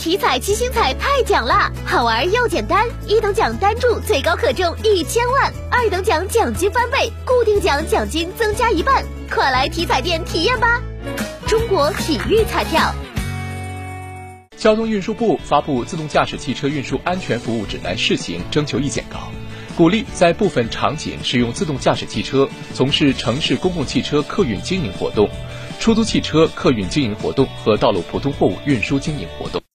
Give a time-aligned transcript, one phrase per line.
[0.00, 10.80] 体彩七星彩太奖啦，好玩又简单，一等奖单注最高可中一千万，二等奖奖金翻倍，固定奖奖金增加一半，快来体彩店体验吧！
[11.46, 12.94] 中国体育彩票。
[14.56, 19.28] 交通运输部发布《自动驾驶汽车运输安全服务指南（试行）》征求意见稿，
[19.76, 25.28] 鼓励在部分场景使用自动驾驶汽车从事城市公共汽车客运经营活动。
[25.78, 29.60] 出租汽车客运经营活动和道路普通货物运输经营活动。